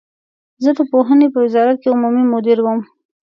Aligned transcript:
زه 0.63 0.69
د 0.77 0.79
پوهنې 0.91 1.27
په 1.33 1.39
وزارت 1.45 1.77
کې 1.81 1.91
عمومي 1.93 2.23
مدیر 2.33 2.57
وم. 2.61 2.79